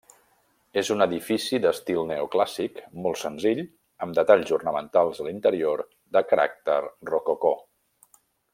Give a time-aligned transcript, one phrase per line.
[0.81, 3.61] És un edifici d'estil neoclàssic, molt senzill,
[4.07, 5.85] amb detalls ornamentals, a l'interior,
[6.19, 6.79] de caràcter
[7.13, 7.55] rococó.